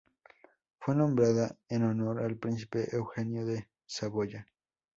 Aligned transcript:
Fue 0.79 0.95
nombrada 0.95 1.55
en 1.69 1.83
honor 1.83 2.23
al 2.23 2.35
Príncipe 2.35 2.87
Eugenio 2.91 3.45
de 3.45 3.69
Saboya. 3.85 4.47